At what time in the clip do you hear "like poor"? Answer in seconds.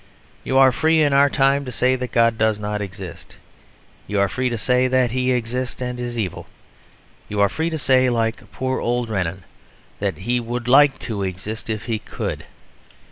8.09-8.79